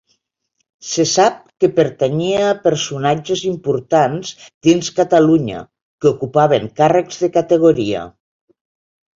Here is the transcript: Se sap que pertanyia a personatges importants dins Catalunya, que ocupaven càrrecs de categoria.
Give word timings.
Se 0.91 1.03
sap 1.09 1.35
que 1.63 1.67
pertanyia 1.79 2.39
a 2.45 2.55
personatges 2.63 3.43
importants 3.51 4.31
dins 4.69 4.89
Catalunya, 5.01 5.63
que 6.01 6.11
ocupaven 6.15 6.67
càrrecs 6.81 7.25
de 7.27 7.31
categoria. 7.37 8.03